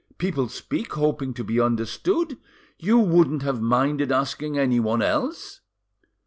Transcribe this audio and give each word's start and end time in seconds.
People 0.17 0.49
speak 0.49 0.93
hoping 0.93 1.31
to 1.35 1.43
be 1.43 1.59
understood. 1.61 2.39
You 2.79 2.97
wouldn't 2.97 3.43
have 3.43 3.61
minded 3.61 4.11
asking 4.11 4.57
anyone 4.57 5.03
else." 5.03 5.61